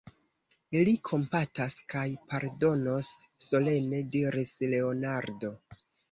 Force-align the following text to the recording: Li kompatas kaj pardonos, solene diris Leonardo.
Li 0.85 0.93
kompatas 1.09 1.75
kaj 1.93 2.05
pardonos, 2.31 3.09
solene 3.49 3.99
diris 4.15 4.55
Leonardo. 4.73 5.53